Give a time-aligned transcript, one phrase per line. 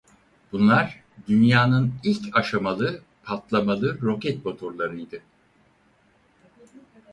[0.51, 5.19] Bunlar dünyanın ilk aşamalı patlamalı roket motorlarıydı.